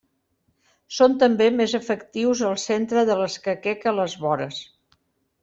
Són 0.99 1.17
també 1.23 1.49
més 1.57 1.75
efectius 1.79 2.41
al 2.47 2.57
centre 2.65 3.05
de 3.11 3.19
l'escaquer 3.21 3.75
que 3.85 3.93
a 3.93 3.95
les 4.01 4.19
vores. 4.27 4.61